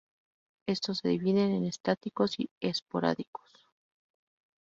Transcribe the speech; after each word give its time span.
Estos 0.65 0.97
se 0.97 1.09
dividen 1.09 1.51
en 1.51 1.65
estáticos 1.65 2.39
y 2.39 2.49
esporádicos. 2.59 3.51